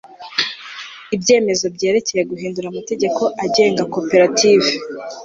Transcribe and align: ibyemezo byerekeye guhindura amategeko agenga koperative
ibyemezo 1.15 1.65
byerekeye 1.75 2.23
guhindura 2.31 2.65
amategeko 2.69 3.21
agenga 3.45 3.81
koperative 3.95 4.69